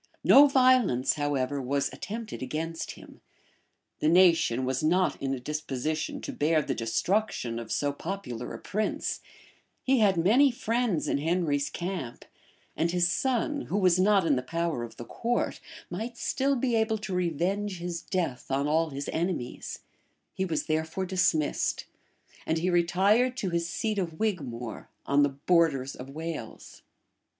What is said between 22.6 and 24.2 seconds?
retired to his seat of